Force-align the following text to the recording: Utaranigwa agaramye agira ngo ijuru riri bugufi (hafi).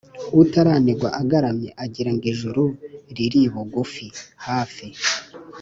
Utaranigwa 0.41 1.07
agaramye 1.21 1.69
agira 1.83 2.11
ngo 2.13 2.25
ijuru 2.31 2.63
riri 3.15 3.41
bugufi 3.53 4.05
(hafi). 4.45 4.87